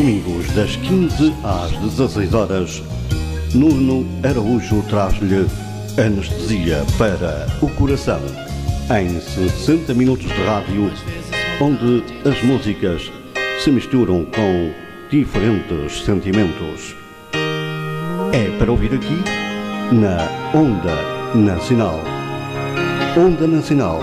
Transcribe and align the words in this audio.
domingos, 0.00 0.50
das 0.52 0.76
15 0.76 1.34
às 1.44 1.72
16 1.72 2.32
horas, 2.32 2.82
Nuno 3.54 4.06
Araújo 4.26 4.82
traz-lhe 4.88 5.46
anestesia 6.02 6.82
para 6.96 7.46
o 7.60 7.68
coração, 7.68 8.18
em 8.98 9.20
60 9.20 9.92
minutos 9.92 10.26
de 10.26 10.42
rádio, 10.42 10.90
onde 11.60 12.02
as 12.26 12.42
músicas 12.42 13.12
se 13.62 13.70
misturam 13.70 14.24
com 14.24 14.72
diferentes 15.10 16.02
sentimentos. 16.02 16.96
É 18.32 18.56
para 18.58 18.70
ouvir 18.70 18.94
aqui, 18.94 19.22
na 19.92 20.26
Onda 20.58 21.36
Nacional. 21.38 22.00
Onda 23.18 23.46
Nacional, 23.46 24.00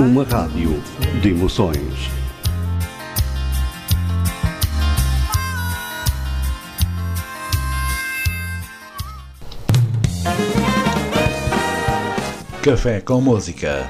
uma 0.00 0.24
rádio 0.24 0.82
de 1.20 1.28
emoções. 1.28 2.23
Café 12.64 12.98
com 12.98 13.20
Música. 13.20 13.86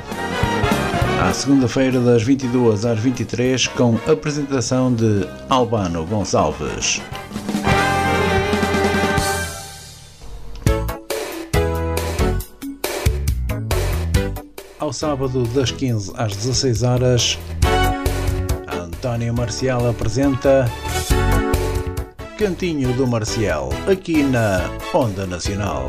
À 1.23 1.33
segunda-feira, 1.33 2.01
das 2.01 2.25
22 2.25 2.85
às 2.85 2.99
23, 2.99 3.69
com 3.69 3.95
apresentação 4.05 4.93
de 4.93 5.29
Albano 5.49 6.05
Gonçalves. 6.05 7.01
Ao 14.81 14.93
sábado, 14.93 15.45
das 15.55 15.71
15 15.71 16.13
às 16.17 16.35
16 16.35 16.83
horas, 16.83 17.39
António 18.67 19.33
Marcial 19.33 19.89
apresenta 19.89 20.69
Cantinho 22.37 22.93
do 22.95 23.07
Marcial, 23.07 23.71
aqui 23.89 24.25
na 24.25 24.69
Onda 24.93 25.25
Nacional. 25.29 25.87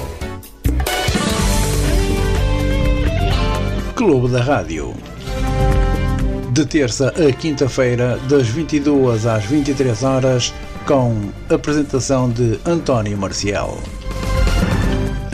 Clube 3.96 4.28
da 4.30 4.42
Rádio. 4.42 4.94
De 6.52 6.66
terça 6.66 7.14
a 7.18 7.32
quinta-feira, 7.32 8.20
das 8.30 8.46
22 8.46 9.26
às 9.26 9.46
23 9.46 10.04
horas, 10.04 10.54
com 10.86 11.30
apresentação 11.50 12.30
de 12.30 12.60
António 12.66 13.18
Marcial. 13.18 13.78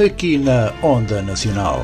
Aqui 0.03 0.37
na 0.37 0.71
Onda 0.83 1.23
Nacional. 1.23 1.81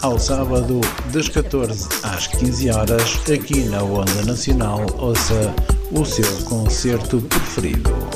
Ao 0.00 0.20
sábado, 0.20 0.80
das 1.12 1.28
14 1.28 1.88
às 2.04 2.28
15 2.28 2.70
horas, 2.70 3.20
aqui 3.28 3.64
na 3.64 3.82
Onda 3.82 4.24
Nacional, 4.24 4.86
ouça 4.98 5.52
o 5.90 6.04
seu 6.04 6.44
concerto 6.44 7.20
preferido. 7.22 8.07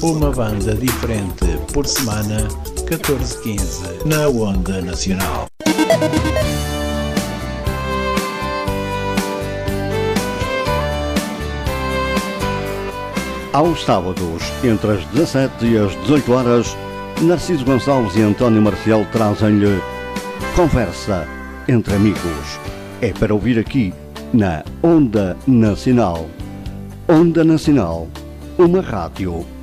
Uma 0.00 0.30
banda 0.30 0.76
diferente 0.76 1.44
por 1.74 1.84
semana 1.84 2.46
1415 2.88 4.06
na 4.06 4.28
Onda 4.28 4.80
Nacional. 4.80 5.48
Aos 13.52 13.82
sábados, 13.84 14.44
entre 14.62 14.92
as 14.92 15.04
17 15.06 15.66
e 15.66 15.78
as 15.78 15.90
18 16.02 16.32
horas, 16.32 16.76
Narciso 17.22 17.64
Gonçalves 17.64 18.14
e 18.14 18.22
António 18.22 18.62
Marcial 18.62 19.04
trazem-lhe 19.10 19.82
Conversa 20.54 21.26
entre 21.66 21.96
Amigos. 21.96 22.60
É 23.02 23.12
para 23.12 23.34
ouvir 23.34 23.58
aqui 23.58 23.92
na 24.32 24.62
Onda 24.80 25.36
Nacional. 25.44 26.26
Onda 27.08 27.42
Nacional, 27.42 28.06
uma 28.56 28.80
rádio 28.80 29.44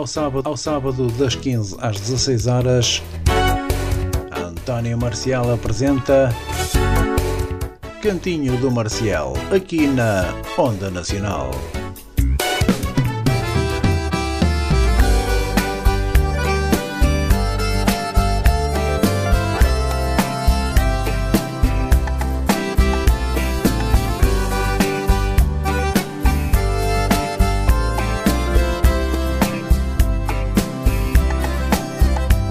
Ao 0.00 0.06
sábado, 0.06 0.48
ao 0.48 0.56
sábado 0.56 1.08
das 1.18 1.34
15 1.34 1.76
às 1.78 2.00
16 2.00 2.46
horas, 2.46 3.02
António 4.34 4.96
Marcial 4.96 5.52
apresenta 5.52 6.34
Cantinho 8.00 8.56
do 8.56 8.70
Marcial, 8.70 9.34
aqui 9.54 9.86
na 9.86 10.24
Onda 10.56 10.90
Nacional. 10.90 11.50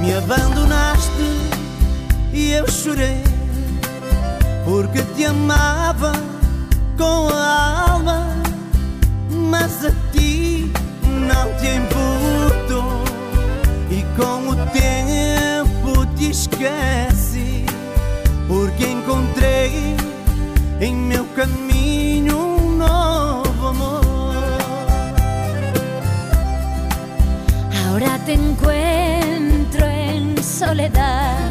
Me 0.09 0.15
abandonaste 0.15 1.29
e 2.33 2.53
eu 2.53 2.67
chorei 2.67 3.21
porque 4.65 5.03
te 5.15 5.25
amava 5.25 6.13
com 6.97 7.29
a 7.31 7.91
alma, 7.91 8.25
mas 9.29 9.85
a 9.85 9.91
ti 10.11 10.71
não 11.05 11.53
te 11.59 11.67
importou 11.67 13.03
e 13.91 14.03
com 14.17 14.49
o 14.49 14.55
tempo 14.71 16.07
te 16.15 16.31
esqueci 16.31 17.65
porque 18.47 18.87
encontrei 18.87 19.95
em 20.81 20.95
meu 20.95 21.25
caminho 21.35 22.35
um 22.35 22.77
novo 22.77 23.67
amor. 23.67 24.33
Ahora 27.85 28.17
te 28.25 28.33
encuentro 28.33 28.69
en 28.71 28.98
soledad, 30.59 31.49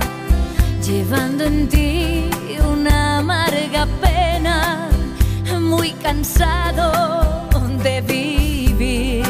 llevando 0.87 1.45
en 1.45 1.67
ti 1.67 2.29
una 2.73 3.19
amarga 3.19 3.87
pena, 4.03 4.91
muy 5.59 5.93
cansado 5.93 7.49
de 7.83 8.03
vivir. 8.03 9.25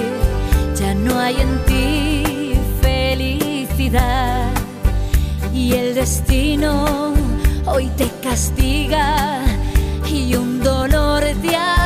Ya 0.75 0.95
no 0.95 1.21
hay 1.21 1.37
en 1.41 1.65
ti 1.67 2.55
felicidad 2.83 4.51
y 5.55 5.73
el 5.75 5.95
destino 5.95 7.15
hoy 7.67 7.87
te 7.97 8.11
castiga 8.21 9.45
y 10.11 10.35
un 10.35 10.61
dolor 10.61 11.23
te 11.41 11.78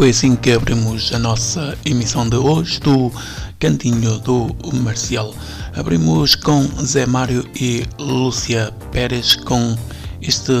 foi 0.00 0.08
assim 0.08 0.34
que 0.34 0.52
abrimos 0.52 1.12
a 1.12 1.18
nossa 1.18 1.76
emissão 1.84 2.26
de 2.26 2.36
hoje 2.36 2.80
do 2.80 3.12
Cantinho 3.58 4.18
do 4.20 4.56
Marcial. 4.72 5.34
Abrimos 5.76 6.34
com 6.34 6.62
Zé 6.82 7.04
Mário 7.04 7.46
e 7.54 7.84
Lúcia 7.98 8.72
Pérez 8.92 9.36
com 9.36 9.76
este 10.22 10.54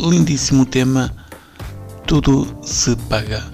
lindíssimo 0.00 0.64
tema 0.64 1.12
Tudo 2.06 2.46
se 2.62 2.94
paga. 3.08 3.44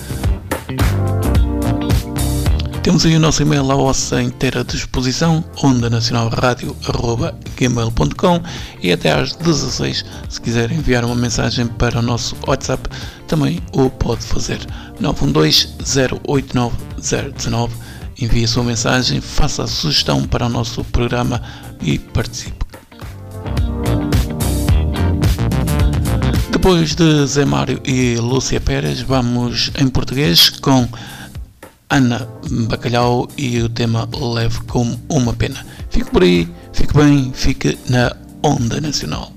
Temos 2.84 3.06
aí 3.06 3.16
o 3.16 3.20
nosso 3.20 3.44
e-mail 3.44 3.72
à 3.72 3.76
vossa 3.76 4.22
inteira 4.22 4.64
disposição, 4.64 5.44
ondanacionalradio.gmail.com 5.64 8.42
e 8.82 8.92
até 8.92 9.12
às 9.12 9.36
16, 9.36 10.04
se 10.28 10.42
quiser 10.42 10.72
enviar 10.72 11.06
uma 11.06 11.16
mensagem 11.16 11.68
para 11.68 12.00
o 12.00 12.02
nosso 12.02 12.36
WhatsApp, 12.48 12.90
também 13.28 13.62
o 13.72 13.88
pode 13.90 14.24
fazer. 14.24 14.60
912-089-019 15.00 17.70
Envie 18.22 18.44
a 18.44 18.48
sua 18.48 18.64
mensagem, 18.64 19.20
faça 19.20 19.64
a 19.64 19.68
sugestão 19.68 20.28
para 20.28 20.46
o 20.46 20.50
nosso 20.50 20.84
programa 20.84 21.42
e 21.82 21.98
participe. 21.98 22.64
Depois 26.52 26.94
de 26.94 27.26
Zé 27.26 27.44
Mário 27.44 27.82
e 27.84 28.18
Lúcia 28.18 28.62
Pérez, 28.62 29.02
vamos 29.02 29.72
em 29.80 29.88
português 29.88 30.52
com 30.52 30.88
Ana 31.92 32.28
Bacalhau 32.70 33.28
e 33.38 33.62
o 33.62 33.70
tema 33.70 34.08
Leve 34.14 34.62
como 34.62 34.98
uma 35.10 35.34
pena. 35.34 35.66
Fique 35.90 36.10
por 36.10 36.24
aí, 36.24 36.48
fique 36.72 36.96
bem, 36.96 37.34
fique 37.34 37.78
na 37.90 38.16
Onda 38.42 38.80
Nacional. 38.80 39.34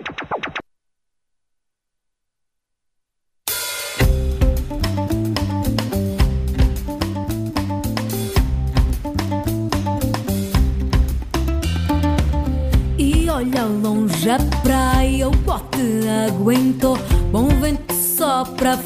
bote 16.43 16.53
aguentou. 16.53 16.97
Bom 17.31 17.47
vento 17.47 17.93
sopra 17.93 18.77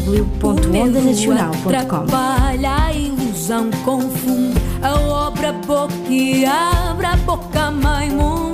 www.ondanacional.com 0.00 1.68
Atrapalha 1.68 2.84
a 2.84 2.92
ilusão, 2.92 3.70
confunde 3.84 4.60
a 4.82 4.94
obra 5.00 5.52
boca 5.52 5.94
e 6.08 6.44
abre 6.44 7.06
a 7.06 7.16
boca, 7.16 7.70
mãe 7.70 8.10
mundo. 8.10 8.45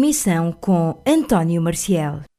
Emissão 0.00 0.50
com 0.50 0.98
António 1.06 1.60
Marcial. 1.60 2.29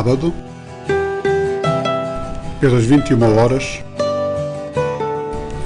Sábado, 0.00 0.32
pelas 2.58 2.86
21 2.86 3.36
horas, 3.36 3.84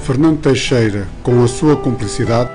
Fernando 0.03 0.41
Teixeira, 0.41 1.07
com 1.23 1.41
a 1.41 1.47
sua 1.47 1.77
cumplicidade, 1.77 2.49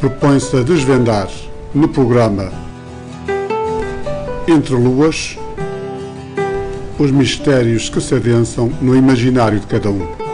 propõe-se 0.00 0.56
a 0.56 0.62
desvendar 0.62 1.28
no 1.74 1.86
programa 1.86 2.50
Entre 4.48 4.74
Luas 4.74 5.36
os 6.98 7.10
mistérios 7.10 7.90
que 7.90 8.00
se 8.00 8.14
adensam 8.14 8.72
no 8.80 8.96
imaginário 8.96 9.60
de 9.60 9.66
cada 9.66 9.90
um. 9.90 10.29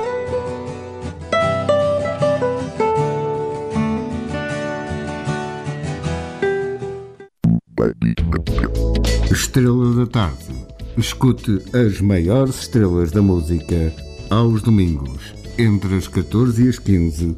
Escute 10.98 11.62
as 11.74 12.00
maiores 12.00 12.60
estrelas 12.60 13.10
da 13.10 13.20
música 13.20 13.92
aos 14.30 14.62
domingos, 14.62 15.34
entre 15.58 15.94
as 15.94 16.08
14 16.08 16.64
e 16.64 16.68
as 16.70 16.78
15, 16.78 17.36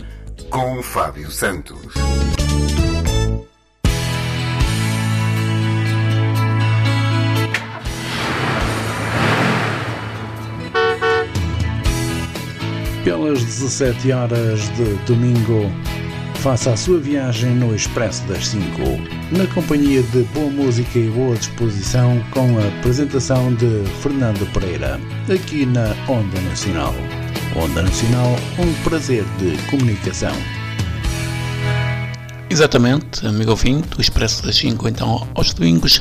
com 0.48 0.80
Fábio 0.80 1.28
Santos. 1.28 1.78
pelas 13.04 13.42
17 13.42 14.12
horas 14.12 14.60
de 14.76 14.94
domingo, 15.06 15.72
faça 16.38 16.72
a 16.72 16.76
sua 16.76 17.00
viagem 17.00 17.50
no 17.56 17.74
Expresso 17.74 18.22
das 18.28 18.46
5, 18.48 18.62
na 19.36 19.46
companhia 19.52 20.02
de 20.04 20.22
boa 20.34 20.48
música 20.48 20.96
e 20.96 21.10
boa 21.10 21.34
disposição, 21.34 22.24
com 22.30 22.56
a 22.58 22.68
apresentação 22.78 23.52
de 23.54 23.82
Fernando 24.00 24.46
Pereira, 24.52 25.00
aqui 25.32 25.66
na 25.66 25.96
Onda 26.08 26.40
Nacional. 26.42 26.94
Onda 27.56 27.82
Nacional, 27.82 28.36
um 28.56 28.72
prazer 28.84 29.24
de 29.38 29.58
comunicação. 29.68 30.32
Exatamente, 32.48 33.26
amigo 33.26 33.50
ouvinte, 33.50 33.88
o 33.98 34.00
Expresso 34.00 34.44
das 34.44 34.56
5, 34.56 34.88
então, 34.88 35.26
aos 35.34 35.52
domingos, 35.52 36.00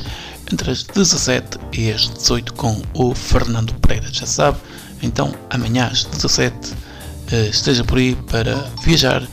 entre 0.52 0.70
as 0.70 0.84
17 0.84 1.58
e 1.72 1.90
as 1.90 2.08
18, 2.08 2.54
com 2.54 2.80
o 2.94 3.12
Fernando 3.12 3.74
Pereira. 3.80 4.06
Já 4.12 4.24
sabe, 4.24 4.58
então, 5.02 5.34
amanhã 5.50 5.88
às 5.90 6.04
17, 6.04 6.74
eh, 7.32 7.48
esteja 7.48 7.82
por 7.82 7.98
aí 7.98 8.14
para 8.30 8.54
viajar 8.84 9.26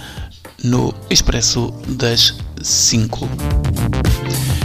no 0.66 0.94
Expresso 1.10 1.72
das 1.88 2.36
5. 2.62 3.30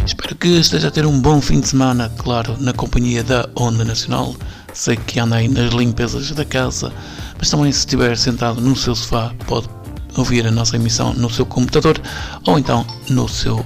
Espero 0.06 0.34
que 0.36 0.48
esteja 0.48 0.88
a 0.88 0.90
ter 0.90 1.04
um 1.04 1.20
bom 1.20 1.40
fim 1.40 1.60
de 1.60 1.68
semana, 1.68 2.10
claro, 2.18 2.56
na 2.58 2.72
companhia 2.72 3.22
da 3.22 3.48
Onda 3.54 3.84
Nacional. 3.84 4.34
Sei 4.72 4.96
que 4.96 5.20
anda 5.20 5.36
aí 5.36 5.48
nas 5.48 5.72
limpezas 5.72 6.30
da 6.30 6.44
casa, 6.44 6.92
mas 7.38 7.50
também 7.50 7.70
se 7.70 7.80
estiver 7.80 8.16
sentado 8.16 8.60
no 8.60 8.74
seu 8.74 8.94
sofá, 8.94 9.34
pode 9.46 9.68
ouvir 10.16 10.46
a 10.46 10.50
nossa 10.50 10.76
emissão 10.76 11.12
no 11.12 11.28
seu 11.28 11.44
computador 11.44 12.00
ou 12.46 12.58
então 12.58 12.86
no 13.10 13.28
seu 13.28 13.64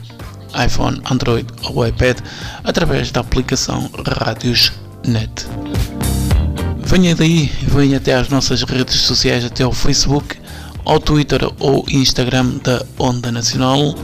iPhone, 0.64 1.00
Android 1.10 1.46
ou 1.62 1.86
iPad 1.86 2.18
através 2.64 3.12
da 3.12 3.20
aplicação 3.20 3.88
Rádios 4.18 4.72
Net. 5.06 5.46
Venha 6.78 7.14
daí, 7.14 7.50
venha 7.62 7.98
até 7.98 8.14
às 8.14 8.28
nossas 8.28 8.62
redes 8.62 9.00
sociais, 9.00 9.44
até 9.44 9.62
ao 9.62 9.72
Facebook, 9.72 10.36
ao 10.84 11.00
Twitter 11.00 11.40
ou 11.58 11.84
Instagram 11.88 12.58
da 12.62 12.84
Onda 12.98 13.32
Nacional 13.32 13.94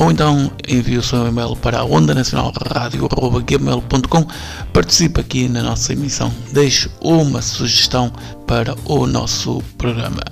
ou 0.00 0.10
então 0.10 0.50
envie 0.66 0.96
o 0.96 1.02
seu 1.02 1.26
e-mail 1.26 1.54
para 1.54 1.84
onda 1.84 2.14
nacional 2.14 2.52
radio@gmail.com. 2.72 4.26
Participe 4.72 5.20
aqui 5.20 5.46
na 5.46 5.62
nossa 5.62 5.92
emissão. 5.92 6.32
Deixe 6.52 6.90
uma 7.02 7.42
sugestão 7.42 8.10
para 8.46 8.74
o 8.86 9.06
nosso 9.06 9.62
programa. 9.76 10.22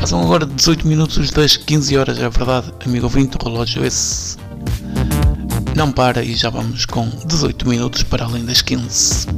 Passam 0.00 0.20
agora 0.20 0.44
18 0.44 0.88
minutos 0.88 1.30
das 1.30 1.56
15 1.56 1.96
horas, 1.96 2.18
é 2.18 2.28
verdade, 2.28 2.72
amigo 2.84 3.06
ouvinte, 3.06 3.36
o 3.40 3.44
relógio 3.48 3.84
esse 3.84 4.36
não 5.76 5.92
para 5.92 6.24
e 6.24 6.34
já 6.34 6.50
vamos 6.50 6.84
com 6.86 7.08
18 7.26 7.68
minutos 7.68 8.02
para 8.02 8.24
além 8.24 8.44
das 8.44 8.60
15. 8.60 9.28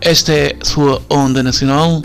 Esta 0.00 0.32
é 0.32 0.56
a 0.60 0.64
sua 0.64 1.02
Onda 1.10 1.42
Nacional. 1.42 2.02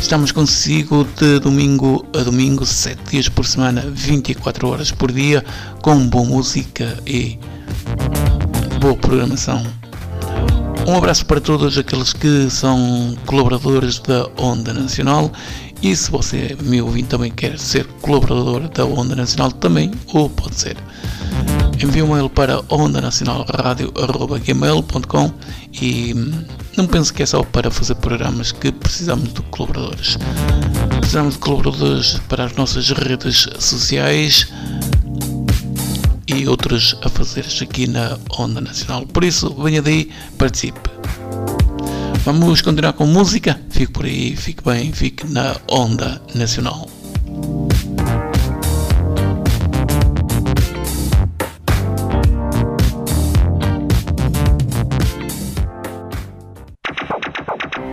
Estamos 0.00 0.32
consigo 0.32 1.06
de 1.18 1.38
domingo 1.38 2.04
a 2.14 2.22
domingo, 2.22 2.66
7 2.66 3.00
dias 3.10 3.28
por 3.28 3.46
semana, 3.46 3.82
24 3.90 4.68
horas 4.68 4.90
por 4.90 5.10
dia, 5.10 5.42
com 5.80 6.06
boa 6.08 6.24
música 6.24 6.98
e 7.06 7.38
boa 8.80 8.96
programação. 8.96 9.64
Um 10.86 10.96
abraço 10.96 11.24
para 11.24 11.40
todos 11.40 11.78
aqueles 11.78 12.12
que 12.12 12.50
são 12.50 13.16
colaboradores 13.24 13.98
da 14.00 14.28
Onda 14.36 14.74
Nacional 14.74 15.32
e 15.80 15.96
se 15.96 16.10
você, 16.10 16.54
me 16.62 16.82
ouvinte, 16.82 17.08
também 17.08 17.30
quer 17.30 17.58
ser 17.58 17.86
colaborador 18.02 18.68
da 18.68 18.84
Onda 18.84 19.16
Nacional, 19.16 19.50
também 19.52 19.90
o 20.12 20.28
pode 20.28 20.56
ser. 20.56 20.76
Envie 21.82 22.02
um 22.02 22.12
mail 22.14 22.30
para 22.30 22.62
ondanacionalradio.gmail.com 22.68 25.32
e 25.72 26.14
não 26.76 26.86
pense 26.86 27.12
que 27.12 27.22
é 27.22 27.26
só 27.26 27.42
para 27.42 27.70
fazer 27.70 27.94
programas 27.96 28.52
que 28.52 28.72
precisamos 28.72 29.32
de 29.32 29.42
colaboradores. 29.42 30.16
Precisamos 30.98 31.34
de 31.34 31.40
colaboradores 31.40 32.20
para 32.28 32.44
as 32.44 32.54
nossas 32.54 32.90
redes 32.90 33.48
sociais 33.58 34.48
e 36.26 36.48
outros 36.48 36.96
a 37.02 37.08
fazer 37.08 37.44
aqui 37.62 37.86
na 37.86 38.18
Onda 38.38 38.60
Nacional. 38.60 39.06
Por 39.06 39.24
isso, 39.24 39.54
venha 39.62 39.82
daí, 39.82 40.10
participe. 40.36 40.90
Vamos 42.24 42.62
continuar 42.62 42.94
com 42.94 43.06
música? 43.06 43.60
Fique 43.70 43.92
por 43.92 44.06
aí, 44.06 44.34
fique 44.34 44.64
bem, 44.64 44.92
fique 44.92 45.26
na 45.26 45.56
Onda 45.68 46.20
Nacional. 46.34 46.88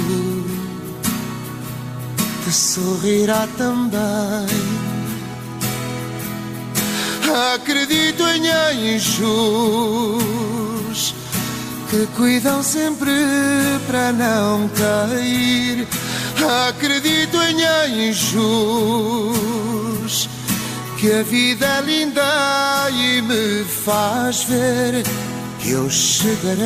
te 2.44 2.52
sorrirá 2.52 3.48
também. 3.56 4.89
Acredito 7.55 8.27
em 8.27 8.49
anjos 8.49 9.25
que 11.88 12.07
cuidam 12.16 12.62
sempre 12.62 13.11
para 13.87 14.12
não 14.12 14.69
cair. 14.69 15.87
Acredito 16.69 17.37
em 17.43 17.64
anjos 18.09 18.40
que 20.99 21.12
a 21.12 21.23
vida 21.23 21.66
é 21.66 21.81
linda 21.81 22.90
e 22.90 23.23
me 23.23 23.64
faz 23.64 24.45
ver 24.45 25.03
que 25.61 25.71
eu 25.71 25.88
chegarei 25.88 26.61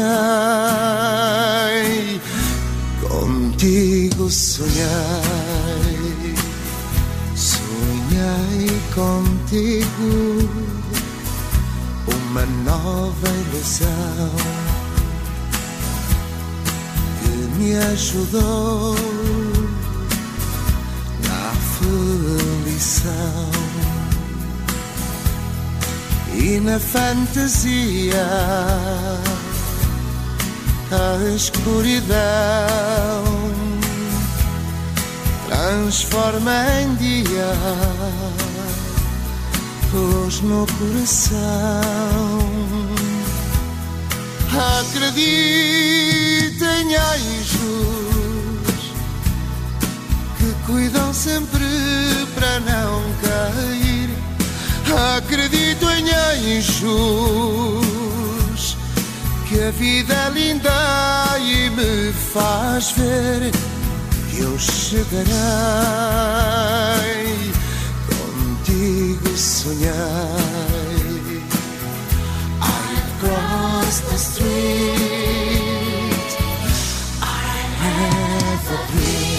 contigo 3.08 4.30
sonhei 4.30 4.84
sonhei 7.34 8.68
contigo 8.94 10.48
uma 12.06 12.46
nova 12.64 13.28
ilusão 13.28 14.30
que 17.20 17.28
me 17.58 17.76
ajudou 17.76 18.94
na 21.26 21.50
aflição. 21.50 23.50
E 26.36 26.60
na 26.60 26.78
fantasia 26.78 28.26
a 30.92 31.18
escuridão 31.34 33.24
transforma 35.48 36.66
em 36.82 36.94
dia 36.96 37.54
luz 39.94 40.40
no 40.40 40.66
coração. 40.66 41.38
Acredita 44.80 46.66
em 46.80 46.94
anjos 46.94 47.60
que 50.36 50.54
cuidam 50.66 51.14
sempre 51.14 51.64
para 52.34 52.60
não 52.60 53.02
cair. 53.22 54.10
Acredito 55.16 55.88
em 55.90 56.10
anjos 56.58 56.84
que 59.48 59.60
a 59.60 59.70
vida 59.70 60.14
é 60.14 60.30
linda 60.30 60.70
e 61.38 61.70
me 61.70 62.12
faz 62.32 62.92
ver 62.92 63.52
que 64.30 64.40
eu 64.40 64.58
chegarei 64.58 65.24
comigo 68.84 69.36
sonhai. 69.36 69.92
I 72.60 73.00
cross 73.20 74.00
the 74.00 74.18
street. 74.18 75.50
I 77.22 77.24
have 77.82 78.72
a 78.72 78.92
dream. 78.92 79.33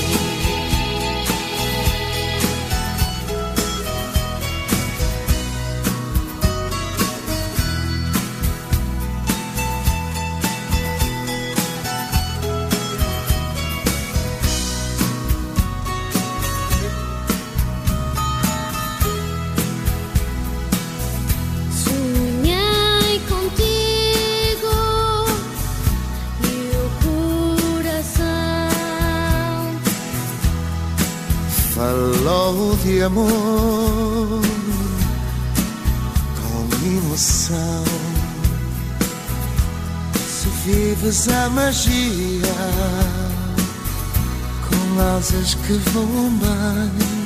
De 32.83 33.01
amor 33.01 34.41
com 36.41 36.85
emoção. 36.85 37.83
Se 40.15 40.47
vives 40.63 41.27
a 41.27 41.49
magia 41.49 42.41
com 44.69 45.01
asas 45.17 45.55
que 45.55 45.73
voam 45.91 46.29
bem. 46.37 47.24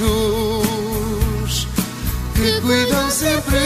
Anjos 0.00 1.66
que 2.34 2.60
cuidam 2.60 3.10
sempre 3.10 3.58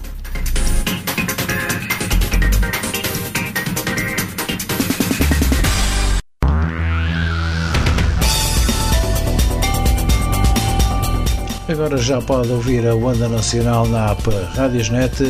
Agora 11.71 11.97
já 11.99 12.21
pode 12.21 12.51
ouvir 12.51 12.85
a 12.85 12.97
Onda 12.97 13.29
Nacional 13.29 13.87
na 13.87 14.11
app 14.11 14.29
Radiosnet, 14.57 15.23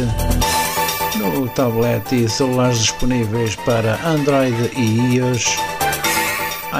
no 1.18 1.46
tablet 1.50 2.12
e 2.12 2.26
celulares 2.26 2.78
disponíveis 2.78 3.54
para 3.56 4.00
Android 4.08 4.70
e 4.74 5.16
iOS, 5.16 5.58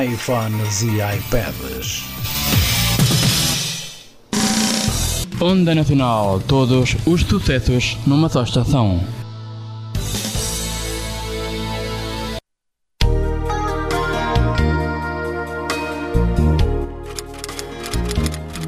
iPhones 0.03 0.81
e 0.81 0.97
iPads. 0.97 2.05
Onda 5.39 5.75
Nacional, 5.75 6.41
todos 6.49 6.97
os 7.05 7.21
sucessos 7.21 7.99
numa 8.07 8.31
só 8.31 8.43
estação. 8.43 8.99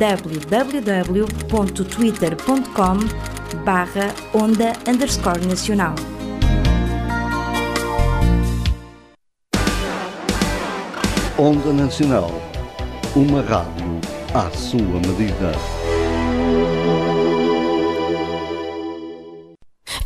www.twitter.com 0.02 2.98
barra 3.64 4.12
onda 4.34 4.72
underscore 4.88 5.46
nacional 5.46 5.94
Onda 11.38 11.72
Nacional. 11.72 12.30
Uma 13.16 13.40
rádio 13.42 14.00
à 14.32 14.48
sua 14.50 14.78
medida. 14.78 15.52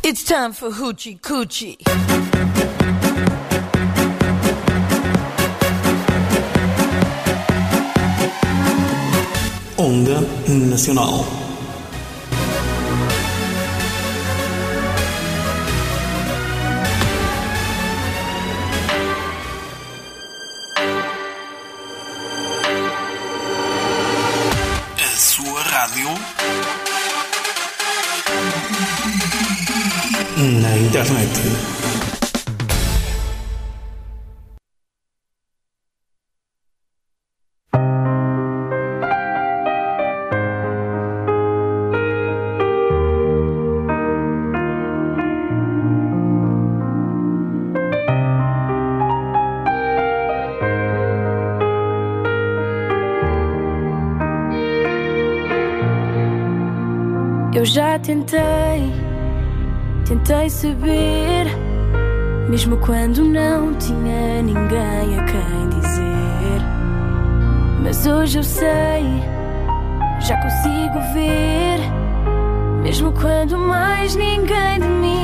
It's 0.03 0.23
time 0.23 0.53
for 0.53 0.71
Hoochie 0.71 1.19
Coochie. 1.21 1.77
Nacional. 10.77 11.46
saber, 60.57 61.45
mesmo 62.49 62.77
quando 62.77 63.23
não 63.23 63.75
tinha 63.75 64.41
ninguém 64.41 65.19
a 65.19 65.23
quem 65.23 65.69
dizer. 65.69 66.61
Mas 67.83 68.07
hoje 68.07 68.39
eu 68.39 68.43
sei, 68.43 69.05
já 70.19 70.35
consigo 70.41 70.99
ver, 71.13 71.79
mesmo 72.81 73.11
quando 73.11 73.55
mais 73.55 74.15
ninguém 74.15 74.79
de 74.79 74.87
mim 74.87 75.16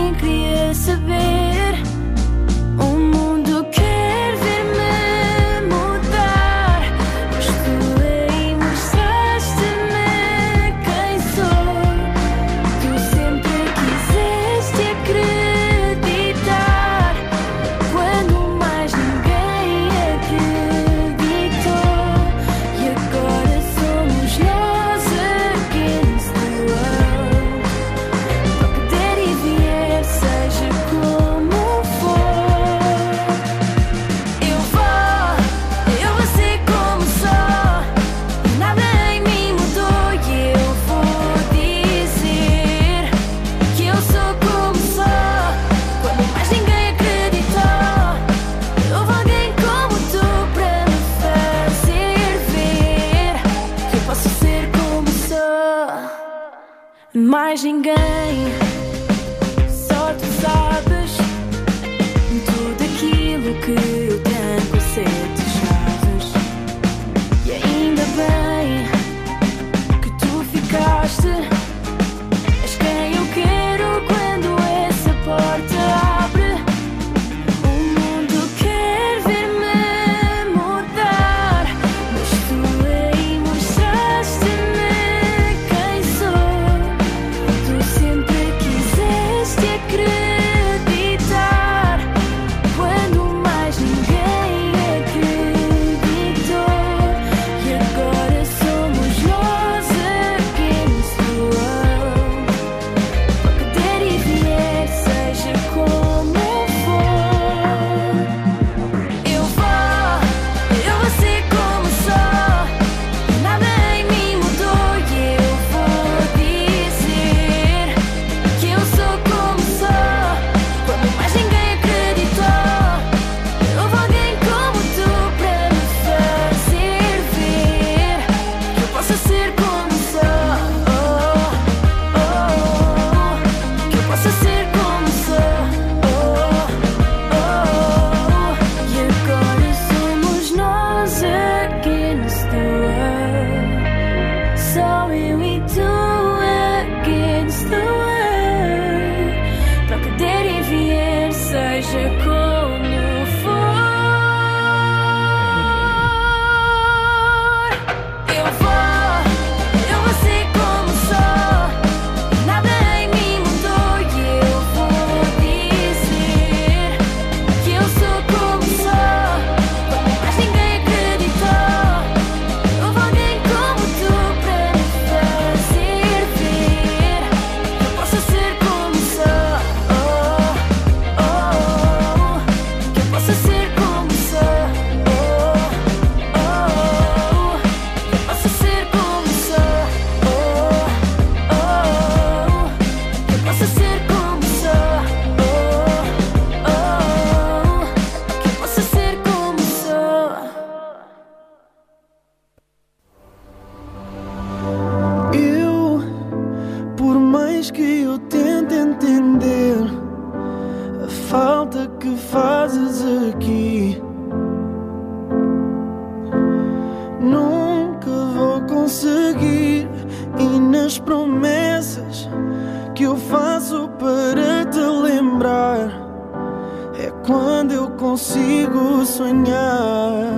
quando 227.25 227.71
eu 227.73 227.89
consigo 227.91 229.05
sonhar 229.05 230.33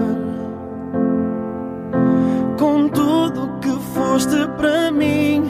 com 2.60 2.88
tudo 2.90 3.60
que 3.60 3.72
foste 3.94 4.48
para 4.58 4.92
mim 4.92 5.44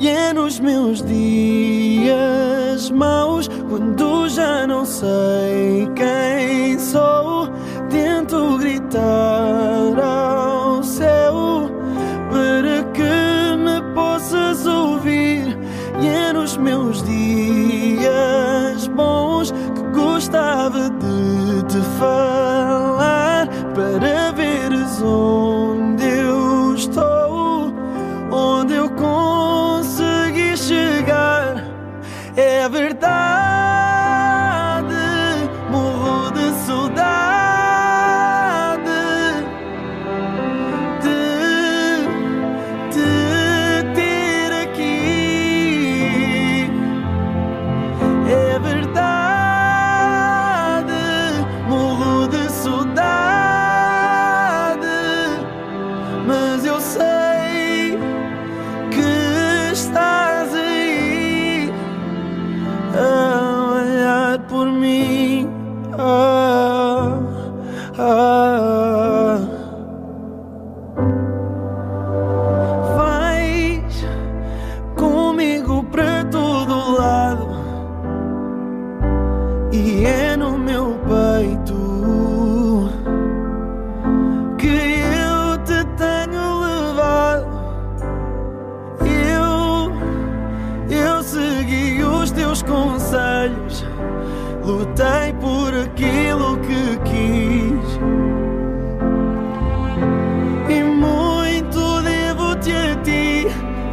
e 0.00 0.08
é 0.08 0.32
nos 0.32 0.58
meus 0.58 1.02
dias 1.02 2.90
maus 2.90 3.48
quando 3.68 4.28
já 4.28 4.66
não 4.66 4.84
sei 4.84 5.88
quem 5.94 6.78
sou 6.78 7.48
tento 7.88 8.58
gritar 8.58 9.98
ah, 10.02 10.39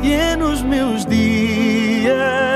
e 0.03 0.13
é 0.13 0.36
nos 0.36 0.62
meus 0.62 1.05
dias 1.05 2.46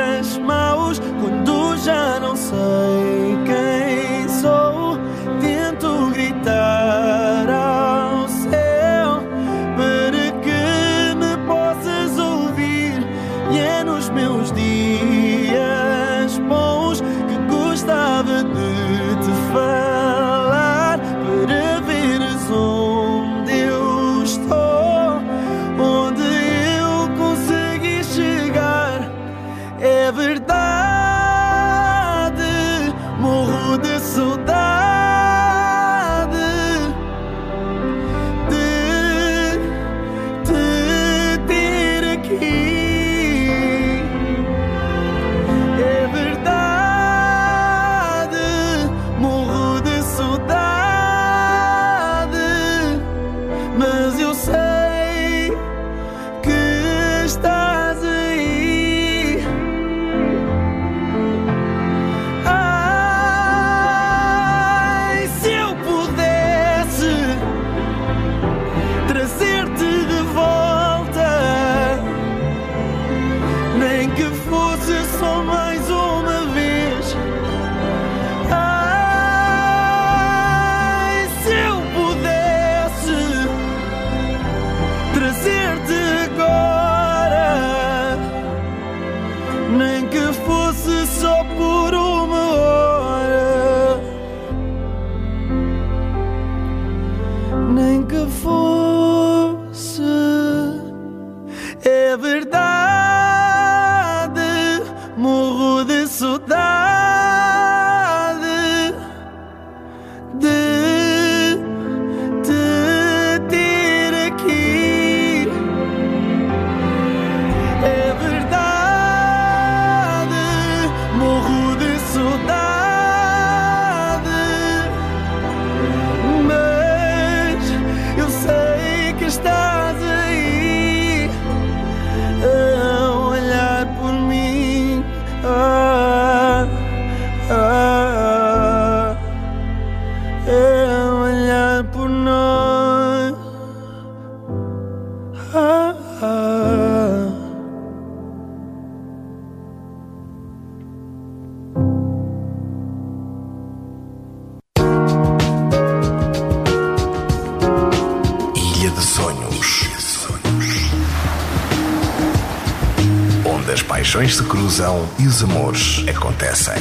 e 165.19 165.27
os 165.27 165.43
amores 165.43 166.03
acontecem. 166.09 166.73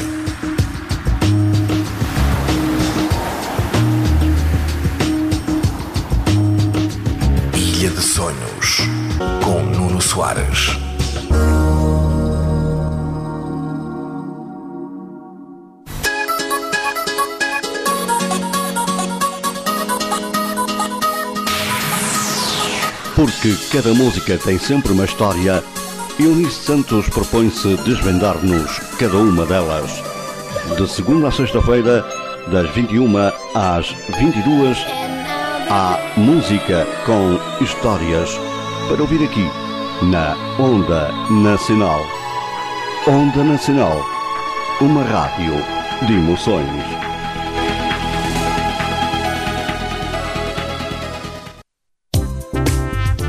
Ilha 7.55 7.91
de 7.91 8.01
Sonhos. 8.01 8.79
Com 9.45 9.63
Nuno 9.65 10.01
Soares. 10.01 10.79
Porque 23.15 23.55
cada 23.71 23.93
música 23.93 24.39
tem 24.39 24.59
sempre 24.59 24.93
uma 24.93 25.05
história, 25.05 25.63
Eunice 26.21 26.65
Santos 26.67 27.09
propõe-se 27.09 27.77
desvendar-nos 27.79 28.79
cada 28.99 29.17
uma 29.17 29.47
delas. 29.47 30.03
De 30.77 30.87
segunda 30.87 31.29
a 31.29 31.33
sexta-feira, 31.33 32.05
das 32.53 32.69
21 32.75 33.17
às 33.55 33.89
22, 34.19 34.77
há 35.71 35.99
música 36.19 36.87
com 37.07 37.65
histórias 37.65 38.39
para 38.87 39.01
ouvir 39.01 39.25
aqui 39.25 39.49
na 40.05 40.37
Onda 40.59 41.11
Nacional. 41.31 42.03
Onda 43.07 43.43
Nacional, 43.43 44.05
uma 44.83 45.03
rádio 45.03 45.55
de 46.07 46.13
emoções. 46.13 46.85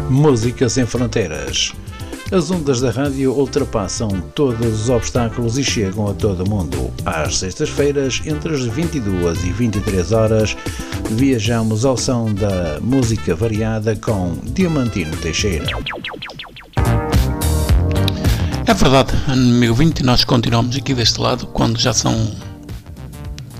Música 0.09 0.67
sem 0.67 0.85
fronteiras. 0.85 1.73
As 2.32 2.49
ondas 2.49 2.79
da 2.79 2.89
rádio 2.91 3.34
ultrapassam 3.34 4.07
todos 4.34 4.84
os 4.84 4.89
obstáculos 4.89 5.57
e 5.57 5.63
chegam 5.65 6.07
a 6.09 6.13
todo 6.13 6.49
mundo. 6.49 6.89
Às 7.05 7.39
sextas-feiras, 7.39 8.21
entre 8.25 8.53
as 8.53 8.63
22 8.63 9.43
e 9.43 9.51
23 9.51 10.13
horas, 10.13 10.55
viajamos 11.09 11.84
ao 11.84 11.97
som 11.97 12.34
da 12.34 12.79
música 12.79 13.36
variada 13.36 13.97
com 13.97 14.38
Diamantino 14.43 15.15
Teixeira. 15.17 15.65
É 18.65 18.73
verdade, 18.73 19.11
amigo 19.27 19.73
20, 19.73 20.01
nós 20.01 20.23
continuamos 20.23 20.77
aqui 20.77 20.93
deste 20.93 21.19
lado 21.19 21.47
quando 21.47 21.77
já 21.77 21.91
são 21.91 22.32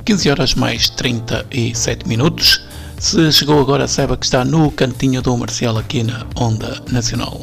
15 0.06 0.30
horas 0.30 0.56
mais 0.56 0.90
37 0.90 2.08
minutos. 2.08 2.64
Se 2.98 3.34
chegou 3.34 3.60
agora, 3.60 3.86
saiba 3.86 4.16
que 4.16 4.24
está 4.24 4.46
no 4.46 4.72
cantinho 4.72 5.22
do 5.22 5.36
Marcial 5.36 5.78
aqui 5.78 6.04
na 6.04 6.26
Onda 6.38 6.82
Nacional. 6.90 7.42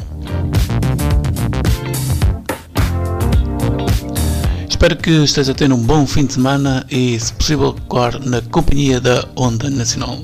Espero 4.78 4.96
que 4.96 5.10
esteja 5.24 5.52
tendo 5.52 5.74
um 5.74 5.82
bom 5.82 6.06
fim 6.06 6.24
de 6.24 6.34
semana 6.34 6.86
e, 6.88 7.18
se 7.18 7.32
possível, 7.32 7.74
agora 7.84 8.16
na 8.20 8.40
companhia 8.40 9.00
da 9.00 9.28
Onda 9.34 9.68
Nacional. 9.68 10.22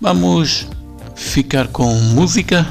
Vamos 0.00 0.66
ficar 1.14 1.68
com 1.68 1.92
música. 2.14 2.66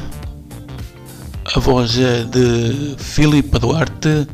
A 1.54 1.60
voz 1.60 2.00
é 2.00 2.24
de 2.24 2.96
Filipe 2.98 3.60
Duarte 3.60 4.28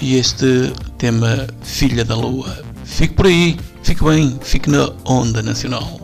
e 0.00 0.16
este 0.16 0.72
tema 0.96 1.46
Filha 1.60 2.02
da 2.02 2.16
Lua. 2.16 2.64
Fique 2.86 3.12
por 3.12 3.26
aí, 3.26 3.54
fique 3.82 4.02
bem, 4.02 4.38
fique 4.40 4.70
na 4.70 4.90
Onda 5.04 5.42
Nacional. 5.42 6.00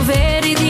chover 0.00 0.46
e 0.46 0.69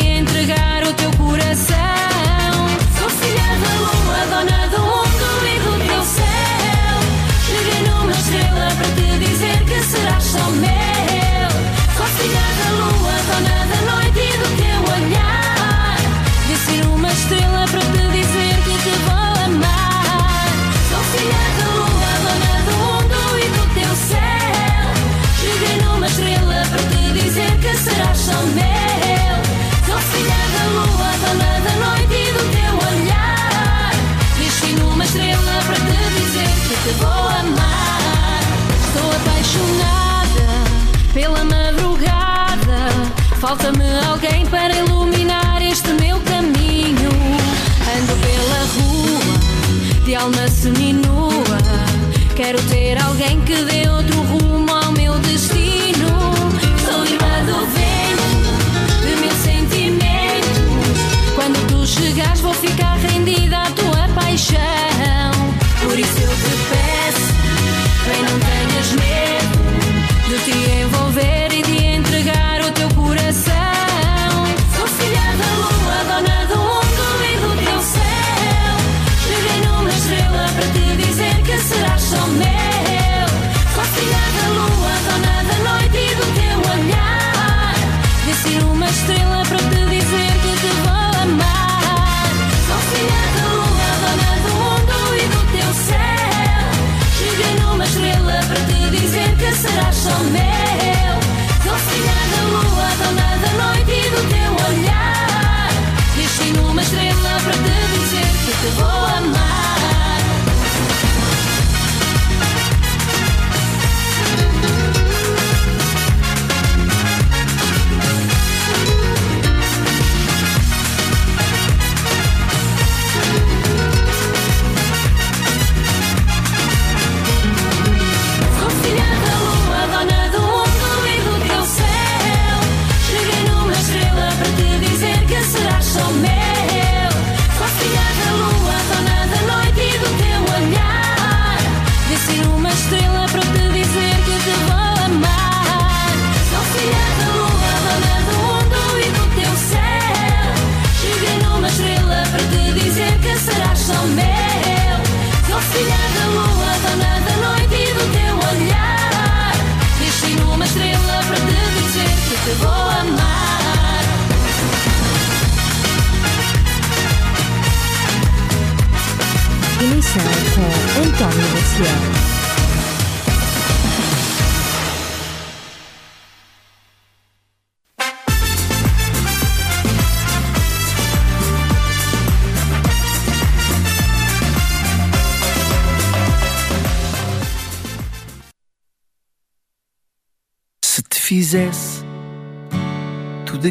Falta-me 43.41 43.80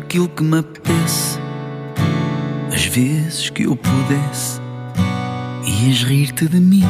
aquilo 0.10 0.28
que 0.28 0.42
me 0.42 0.58
apetece, 0.58 1.40
as 2.74 2.84
vezes 2.84 3.52
que 3.52 3.62
eu 3.68 3.76
pudesse, 3.76 4.60
ias 5.64 6.02
rir-te 6.02 6.48
de 6.48 6.60
mim, 6.60 6.84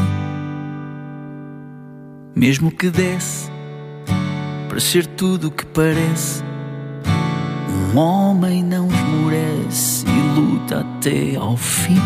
mesmo 2.34 2.72
que 2.72 2.90
desse 2.90 3.52
para 4.70 4.80
ser 4.80 5.06
tudo 5.06 5.50
o 5.50 5.52
que 5.52 5.66
parece. 5.66 6.42
Um 7.94 7.98
homem 7.98 8.64
não 8.64 8.88
esmorece 8.88 10.06
e 10.06 10.40
luta 10.40 10.80
até 10.80 11.36
ao 11.36 11.58
fim. 11.58 12.00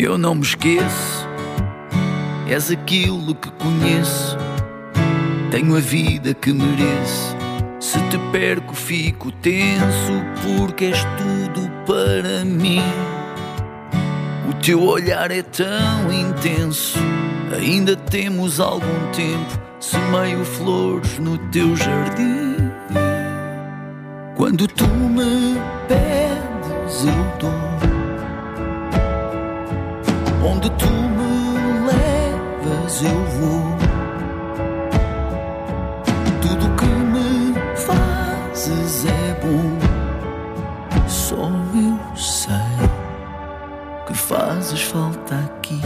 Eu 0.00 0.18
não 0.18 0.34
me 0.34 0.42
esqueço, 0.42 1.28
és 2.48 2.72
aquilo 2.72 3.36
que 3.36 3.52
conheço. 3.52 4.36
Tenho 5.52 5.76
a 5.76 5.80
vida 5.80 6.34
que 6.34 6.52
mereço 6.52 7.35
se 7.96 8.02
te 8.10 8.18
perco, 8.30 8.74
fico 8.74 9.32
tenso, 9.32 10.12
porque 10.44 10.86
és 10.86 11.02
tudo 11.16 11.66
para 11.86 12.44
mim. 12.44 12.82
O 14.50 14.52
teu 14.62 14.82
olhar 14.82 15.30
é 15.30 15.40
tão 15.40 16.12
intenso, 16.12 16.98
ainda 17.58 17.96
temos 17.96 18.60
algum 18.60 19.10
tempo. 19.12 19.58
Semeio 19.80 20.44
flores 20.44 21.18
no 21.18 21.38
teu 21.48 21.74
jardim. 21.74 22.70
Quando 24.36 24.66
tu 24.66 24.86
me 24.86 25.56
pedes, 25.88 27.02
eu 27.02 27.38
dou. 27.40 27.50
Onde 30.52 30.68
tu 30.72 30.86
me 30.86 31.86
levas, 31.86 33.02
eu 33.02 33.24
vou. 33.40 33.85
vezes 38.68 39.06
é 39.06 39.40
bom, 39.40 39.78
só 41.08 41.36
eu 41.36 42.16
sei 42.16 42.52
que 44.06 44.14
fazes 44.14 44.82
falta 44.82 45.36
aqui. 45.36 45.80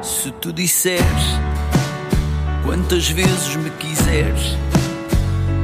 Se 0.00 0.30
tu 0.32 0.52
disseres 0.52 1.02
quantas 2.64 3.08
vezes 3.10 3.56
me 3.56 3.70
quiseres, 3.70 4.56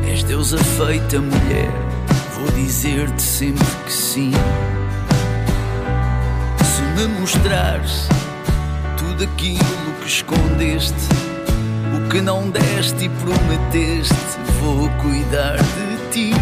és 0.08 0.24
deusa 0.24 0.58
feita 0.58 1.20
mulher, 1.20 1.70
vou 2.34 2.50
dizer-te 2.52 3.22
sempre 3.22 3.64
que 3.84 3.92
sim. 3.92 4.32
Se 6.64 6.82
me 6.82 7.20
mostrares 7.20 8.08
tudo 8.96 9.22
aquilo 9.22 9.94
que 10.00 10.08
escondeste 10.08 11.27
que 12.10 12.20
não 12.22 12.48
deste 12.48 13.04
e 13.04 13.08
prometeste, 13.08 14.14
vou 14.60 14.88
cuidar 15.00 15.56
de 15.56 16.10
ti. 16.10 16.32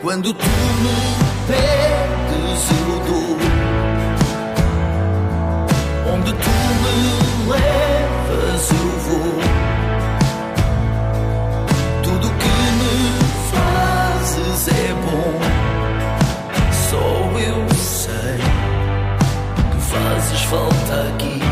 Quando 0.00 0.32
tu 0.32 0.46
me 0.46 0.96
pedes, 1.48 2.70
eu 2.70 3.00
dou. 3.06 3.36
Onde 6.14 6.32
tu 6.32 6.50
me 6.82 7.50
levas, 7.50 8.70
eu 8.70 8.88
vou. 9.00 9.40
Tudo 12.04 12.30
que 12.30 12.54
me 12.78 12.96
fazes 13.52 14.68
é 14.68 14.94
bom. 15.04 15.32
Só 16.88 17.06
eu 17.40 17.68
sei 17.76 18.38
que 19.72 19.80
fazes 19.80 20.42
falta 20.42 21.08
aqui. 21.14 21.47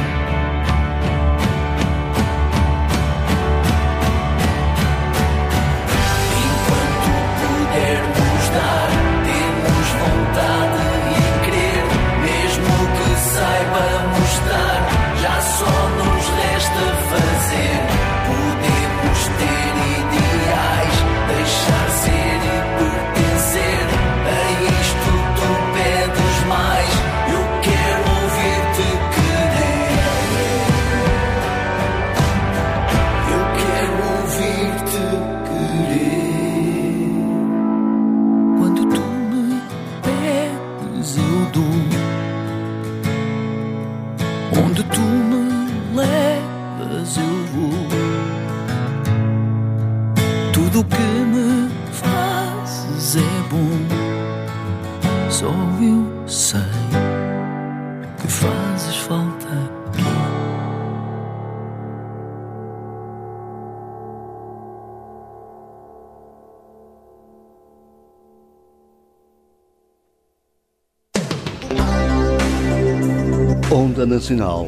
Onda 74.17 74.17
Nacional. 74.17 74.67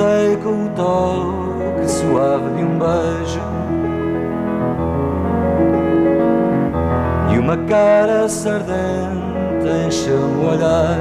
Acordei 0.00 0.36
com 0.38 0.64
o 0.64 0.68
toque 0.70 1.90
suave 1.90 2.56
de 2.56 2.64
um 2.64 2.78
beijo 2.78 3.40
E 7.30 7.38
uma 7.38 7.56
cara 7.68 8.26
sardenta 8.26 9.86
encheu-me 9.86 10.42
o 10.42 10.48
olhar. 10.52 10.98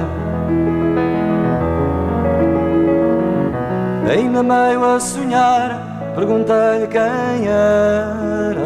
Ainda 4.12 4.44
meio 4.44 4.84
a 4.84 5.00
sonhar 5.00 5.82
Perguntei-lhe 6.16 6.88
quem 6.88 7.48
era. 7.48 8.60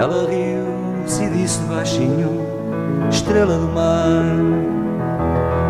Ela 0.00 0.28
riu-se 0.28 1.22
e 1.22 1.30
disse 1.30 1.60
baixinho 1.64 2.44
Estrela 3.08 3.56
do 3.58 3.68
mar 3.68 4.66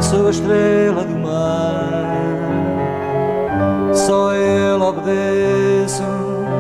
Sou 0.01 0.29
a 0.29 0.31
estrela 0.31 1.05
do 1.05 1.16
obedeço 5.07 6.03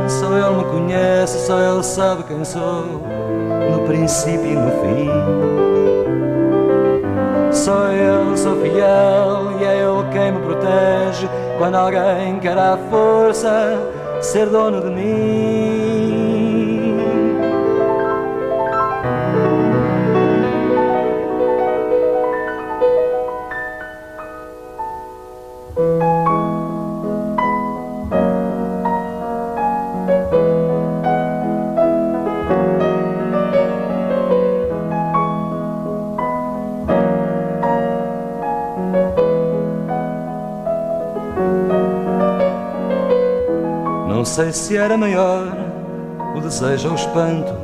Só 0.08 0.38
ele 0.38 0.56
me 0.56 0.64
conhece 0.64 1.46
Só 1.46 1.58
ele 1.58 1.82
sabe 1.82 2.22
quem 2.24 2.44
sou. 2.44 3.02
No 3.70 3.80
princípio 3.86 4.46
e 4.46 4.54
no 4.54 4.70
fim. 4.70 5.10
Só 7.52 7.88
ele 7.88 8.36
sou 8.36 8.56
fiel 8.60 9.58
E 9.60 9.64
é 9.64 9.78
ele 9.78 10.12
quem 10.12 10.32
me 10.32 10.40
protege. 10.40 11.28
Quando 11.58 11.74
alguém 11.74 12.38
quer 12.40 12.56
à 12.56 12.78
força 12.90 13.78
Ser 14.20 14.46
dono 14.46 14.80
de 14.80 14.90
mim 14.90 15.85
sei 44.36 44.52
se 44.52 44.76
era 44.76 44.98
maior 44.98 45.48
o 46.36 46.40
desejo 46.42 46.88
ou 46.88 46.92
o 46.92 46.96
espanto. 46.96 47.54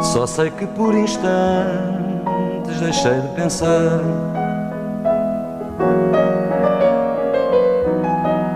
Só 0.00 0.24
sei 0.24 0.48
que 0.48 0.64
por 0.64 0.94
instantes 0.94 2.80
deixei 2.80 3.20
de 3.20 3.26
pensar. 3.34 3.98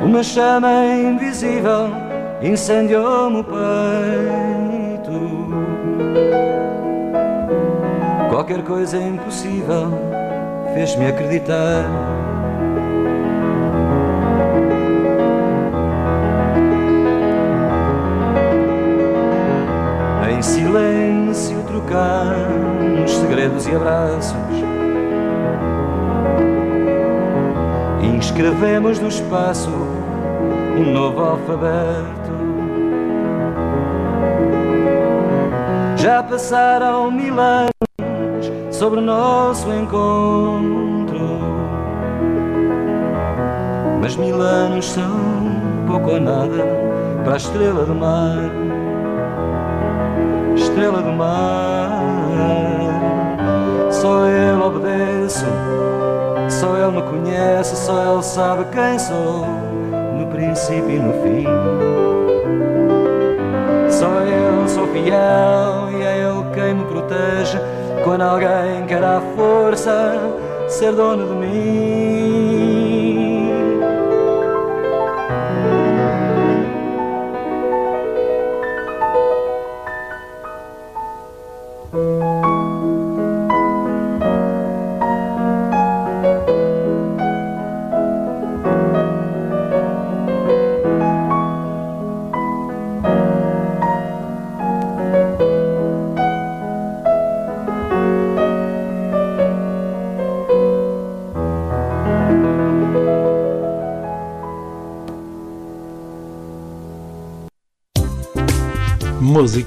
Uma 0.01 0.23
chama 0.23 0.71
invisível 0.95 1.91
incendiou-me 2.41 3.41
o 3.41 3.45
peito. 3.45 5.13
Qualquer 8.31 8.63
coisa 8.63 8.99
impossível 8.99 9.91
fez-me 10.75 11.07
acreditar. 11.09 12.22
Em 20.43 20.45
silêncio 20.45 21.57
trocamos 21.69 23.13
segredos 23.13 23.65
e 23.69 23.77
abraços. 23.77 24.35
Inscrevemos 28.03 28.99
no 28.99 29.07
espaço 29.07 29.71
um 30.77 30.93
novo 30.93 31.21
alfabeto. 31.21 32.33
Já 35.97 36.25
passaram 36.25 37.09
mil 37.13 37.39
anos 37.39 37.71
sobre 38.73 38.99
o 38.99 39.03
nosso 39.03 39.73
encontro, 39.73 41.39
mas 44.01 44.17
mil 44.17 44.43
anos 44.43 44.87
são 44.87 45.21
pouco 45.87 46.11
ou 46.11 46.21
nada 46.21 46.67
para 47.23 47.35
a 47.35 47.37
estrela 47.37 47.85
do 47.85 47.95
mar. 47.95 48.52
Estrela 50.83 51.01
do 51.01 51.13
mar, 51.13 52.03
só 53.89 54.27
ele 54.27 54.61
obedece, 54.61 55.47
só 56.49 56.77
ele 56.77 56.97
me 56.97 57.03
conhece, 57.03 57.77
só 57.77 58.03
ele 58.03 58.23
sabe 58.25 58.65
quem 58.73 58.99
sou 58.99 59.47
no 60.19 60.27
princípio 60.27 60.91
e 60.91 60.99
no 60.99 61.13
fim. 61.23 61.47
Só 63.89 64.09
eu 64.09 64.67
sou 64.67 64.89
fiel 64.89 65.89
e 65.93 66.03
é 66.03 66.19
ele 66.19 66.45
quem 66.53 66.75
me 66.75 66.85
protege 66.87 67.61
quando 68.03 68.23
alguém 68.23 68.85
quer 68.89 69.05
à 69.05 69.23
força 69.37 70.19
ser 70.67 70.93
dono 70.95 71.29
de 71.29 71.35
mim. 71.47 72.42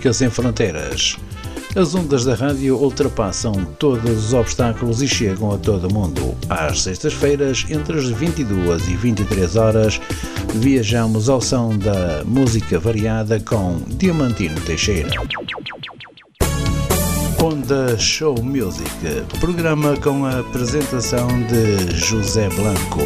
Música 0.06 0.14
sem 0.14 0.30
fronteiras. 0.30 1.18
As 1.76 1.96
ondas 1.96 2.24
da 2.24 2.36
rádio 2.36 2.78
ultrapassam 2.78 3.54
todos 3.80 4.28
os 4.28 4.34
obstáculos 4.34 5.02
e 5.02 5.08
chegam 5.08 5.52
a 5.52 5.58
todo 5.58 5.92
mundo. 5.92 6.36
Às 6.48 6.84
sextas-feiras, 6.84 7.66
entre 7.72 7.98
as 7.98 8.08
22 8.10 8.88
e 8.88 8.96
23 8.96 9.56
horas, 9.56 10.00
viajamos 10.54 11.28
ao 11.28 11.42
som 11.42 11.76
da 11.76 12.24
música 12.24 12.78
variada 12.78 13.40
com 13.40 13.82
Diamantino 13.88 14.62
Teixeira. 14.62 15.10
Onda 17.42 17.98
Show 17.98 18.36
Music, 18.44 18.90
programa 19.40 19.98
com 19.98 20.24
a 20.24 20.40
apresentação 20.40 21.28
de 21.48 21.96
José 21.96 22.48
Blanco, 22.50 23.02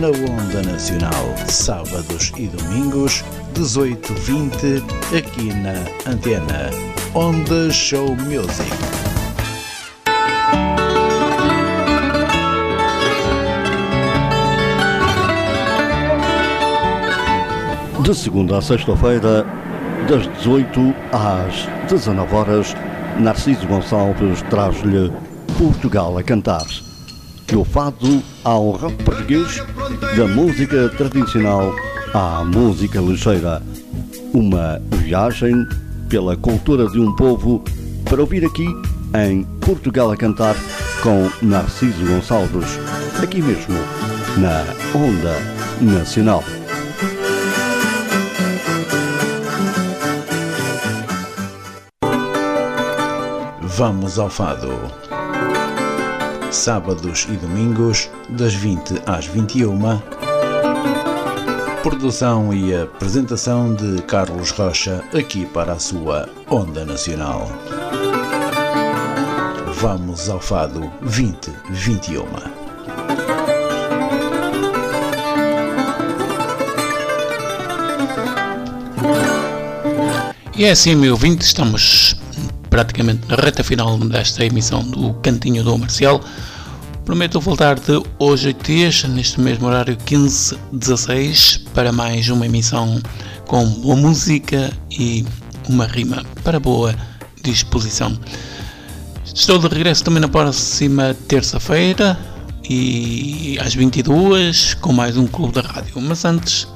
na 0.00 0.08
Onda 0.08 0.62
Nacional, 0.62 1.34
sábados 1.48 2.32
e 2.36 2.46
domingos, 2.46 3.24
18-20, 3.56 4.82
aqui 5.16 5.46
na 5.54 5.72
Antena. 6.12 6.70
Onda 7.14 7.70
Show 7.72 8.14
Music. 8.14 8.70
De 18.02 18.14
segunda 18.14 18.58
a 18.58 18.60
sexta-feira, 18.60 19.46
das 20.06 20.26
18 20.36 20.94
às 21.10 21.66
19 21.90 22.34
horas, 22.34 22.76
Narciso 23.18 23.66
Gonçalves 23.66 24.42
traz-lhe 24.50 25.10
Portugal 25.56 26.18
a 26.18 26.22
cantar. 26.22 26.66
Do 27.50 27.64
fado 27.64 28.22
ao 28.44 28.72
rock 28.72 29.02
português, 29.02 29.64
da 30.14 30.28
música 30.28 30.90
tradicional 30.90 31.72
à 32.16 32.42
música 32.42 32.98
ligeira. 32.98 33.62
Uma 34.32 34.80
viagem 34.90 35.66
pela 36.08 36.34
cultura 36.34 36.88
de 36.88 36.98
um 36.98 37.14
povo 37.14 37.62
para 38.08 38.22
ouvir 38.22 38.42
aqui 38.42 38.66
em 39.28 39.44
Portugal 39.60 40.10
a 40.10 40.16
cantar 40.16 40.56
com 41.02 41.30
Narciso 41.44 42.06
Gonçalves, 42.06 42.78
aqui 43.22 43.42
mesmo 43.42 43.74
na 44.38 44.64
Onda 44.98 45.36
Nacional. 45.78 46.42
Vamos 53.60 54.18
ao 54.18 54.30
Fado. 54.30 54.72
Sábados 56.50 57.28
e 57.30 57.36
domingos, 57.36 58.08
das 58.30 58.54
20 58.54 59.02
às 59.04 59.26
21. 59.26 60.15
Produção 61.88 62.52
e 62.52 62.74
apresentação 62.74 63.72
de 63.72 64.02
Carlos 64.02 64.50
Rocha, 64.50 65.04
aqui 65.16 65.46
para 65.46 65.74
a 65.74 65.78
sua 65.78 66.28
Onda 66.50 66.84
Nacional. 66.84 67.48
Vamos 69.72 70.28
ao 70.28 70.40
Fado 70.40 70.90
2021. 71.00 72.24
E 80.56 80.64
é 80.64 80.70
assim, 80.72 80.96
meu 80.96 81.12
ouvinte, 81.12 81.44
estamos 81.44 82.16
praticamente 82.68 83.28
na 83.28 83.36
reta 83.36 83.62
final 83.62 83.96
desta 83.98 84.44
emissão 84.44 84.82
do 84.82 85.14
Cantinho 85.20 85.62
do 85.62 85.78
Marcial. 85.78 86.20
Prometo 87.04 87.40
voltar 87.40 87.78
de 87.78 88.02
hoje 88.18 88.48
a 88.48 88.64
dias, 88.64 89.04
neste 89.04 89.40
mesmo 89.40 89.68
horário 89.68 89.96
15-16, 89.98 91.65
para 91.76 91.92
mais 91.92 92.30
uma 92.30 92.46
emissão 92.46 93.02
com 93.46 93.68
boa 93.68 93.94
música 93.94 94.72
e 94.90 95.26
uma 95.68 95.84
rima 95.84 96.24
para 96.42 96.58
boa 96.58 96.96
disposição. 97.42 98.18
Estou 99.22 99.58
de 99.58 99.68
regresso 99.68 100.02
também 100.02 100.22
na 100.22 100.28
próxima 100.28 101.14
terça-feira 101.28 102.18
e 102.66 103.58
às 103.60 103.74
22 103.74 104.72
com 104.72 104.90
mais 104.90 105.18
um 105.18 105.26
Clube 105.26 105.52
da 105.52 105.60
Rádio. 105.60 106.00
Mas 106.00 106.24
antes, 106.24 106.66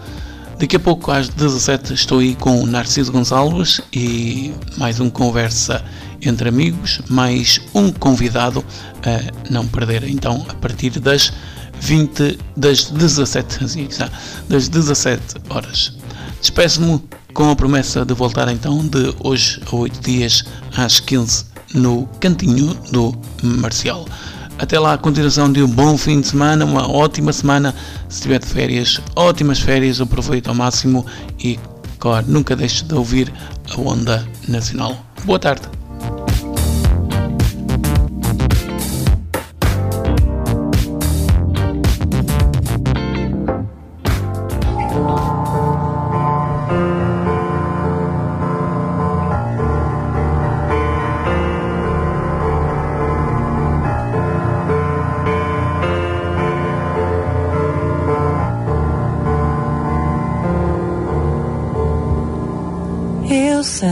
daqui 0.59 0.77
a 0.77 0.81
pouco 0.81 1.11
às 1.11 1.31
17 1.31 1.95
estou 1.95 2.19
aí 2.19 2.35
com 2.35 2.63
o 2.63 2.67
Narciso 2.67 3.11
Gonçalves 3.11 3.81
e 3.91 4.53
mais 4.77 5.01
um 5.01 5.09
Conversa 5.09 5.83
entre 6.21 6.51
Amigos, 6.51 7.01
mais 7.09 7.59
um 7.75 7.91
convidado 7.91 8.63
a 9.03 9.51
não 9.51 9.67
perder. 9.67 10.05
Então, 10.05 10.45
a 10.47 10.55
partir 10.57 11.01
das 11.01 11.33
20, 11.81 12.39
das 12.57 12.91
17, 12.91 13.65
assim, 13.65 13.89
das 14.49 14.69
17 14.69 15.23
horas. 15.49 15.93
Despeço-me 16.41 17.03
com 17.35 17.51
a 17.51 17.57
promessa 17.57 18.05
de 18.05 18.15
voltar 18.15 18.49
então 18.51 18.87
de 18.87 19.15
hoje 19.21 19.61
a 19.71 19.77
8 19.77 20.01
dias 20.01 20.45
às 20.77 21.01
15 21.01 21.45
no 21.75 22.07
cantinho 22.21 22.75
do 22.91 23.15
Marcial. 23.43 24.07
Até 24.59 24.79
lá, 24.79 24.93
a 24.93 24.99
continuação 24.99 25.51
de 25.51 25.63
um 25.63 25.69
bom 25.69 25.97
fim 25.97 26.21
de 26.21 26.29
semana, 26.29 26.65
uma 26.65 26.87
ótima 26.87 27.33
semana. 27.33 27.75
Se 28.09 28.17
estiver 28.17 28.39
de 28.41 28.47
férias, 28.47 29.01
ótimas 29.17 29.59
férias, 29.59 30.01
aproveite 30.01 30.49
ao 30.49 30.55
máximo 30.55 31.07
e, 31.39 31.59
claro, 31.99 32.27
nunca 32.29 32.55
deixe 32.55 32.85
de 32.85 32.95
ouvir 32.95 33.33
a 33.71 33.81
Onda 33.81 34.27
Nacional. 34.49 35.03
Boa 35.25 35.39
tarde. 35.39 35.80
Sei 63.81 63.89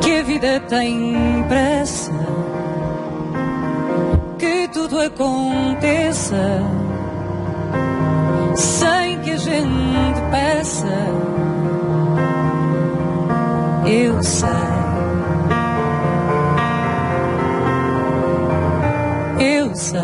que 0.00 0.18
a 0.18 0.22
vida 0.24 0.60
tem 0.68 1.44
pressa, 1.48 2.10
que 4.36 4.66
tudo 4.72 5.00
aconteça 5.00 6.60
sem 8.56 9.20
que 9.20 9.30
a 9.30 9.36
gente 9.36 10.20
peça. 10.32 10.88
Eu 13.86 14.20
sei. 14.20 14.50
Eu 19.38 19.74
sei 19.76 20.00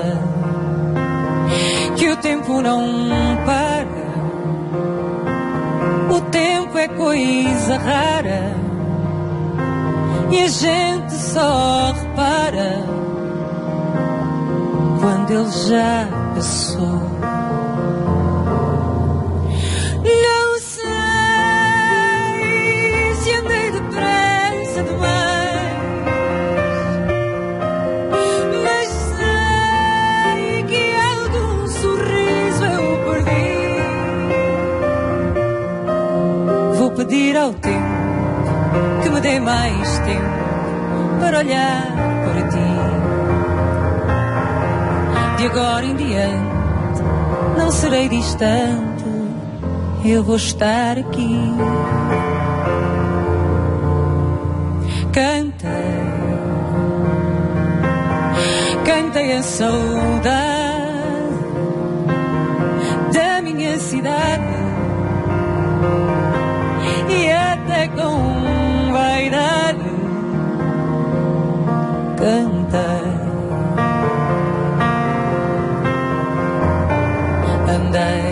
que 1.97 2.09
o 2.09 2.16
tempo 2.18 2.62
não 2.62 3.36
é 6.87 6.89
coisa 6.89 7.78
rara 7.78 8.55
e 10.30 10.43
a 10.43 10.49
gente 10.49 11.12
só 11.12 11.93
repara 11.93 12.84
quando 15.01 15.30
ele 15.32 15.51
já 15.68 16.09
passou. 16.34 17.15
Pedir 37.37 37.39
ao 37.39 37.53
tempo 37.53 39.03
que 39.03 39.11
me 39.11 39.20
dê 39.20 39.39
mais 39.39 39.99
tempo 40.01 40.24
para 41.20 41.39
olhar 41.39 41.87
para 42.24 42.49
ti. 42.49 42.57
De 45.37 45.47
agora 45.47 45.84
em 45.84 45.95
diante 45.95 47.03
não 47.59 47.70
serei 47.70 48.09
distante, 48.09 49.05
eu 50.05 50.22
vou 50.24 50.37
estar 50.37 50.99
aqui. 50.99 51.53
Cantei, 55.12 55.70
cantei 58.84 59.32
a 59.32 59.43
saudade 59.43 60.55
cantei. 72.16 73.04
Andei 77.68 78.25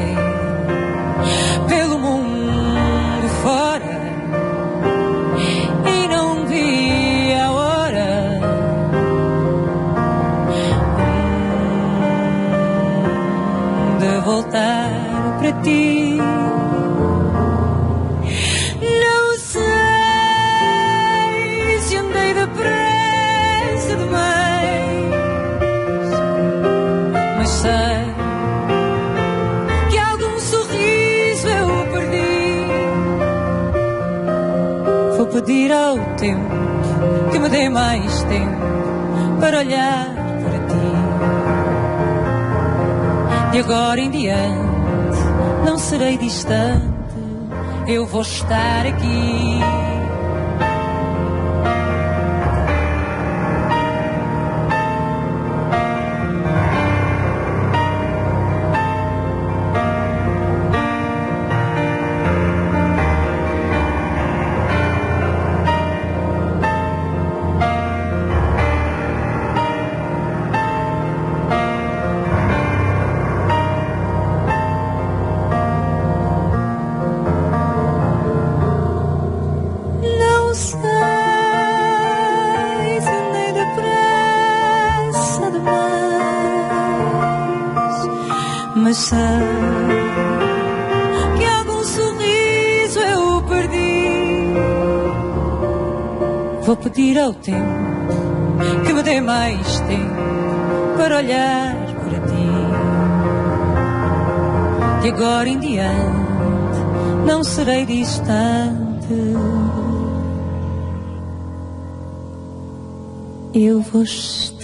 vou 48.15 48.23
estar 48.23 48.87
aqui. 48.87 49.34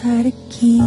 Estar 0.00 0.26
aqui. 0.26 0.78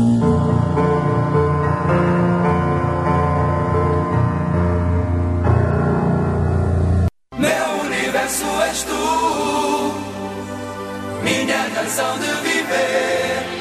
Meu 7.38 7.68
universo 7.86 8.46
és 8.70 8.84
tu, 8.84 9.94
minha 11.24 11.68
razão 11.76 12.18
de 12.18 12.32
viver. 12.42 13.53